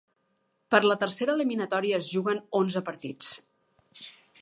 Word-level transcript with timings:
Per 0.75 0.79
la 0.91 0.95
tercera 1.03 1.35
eliminatòria 1.39 2.01
es 2.01 2.09
juguen 2.17 2.43
onze 2.63 2.85
partits. 2.91 3.33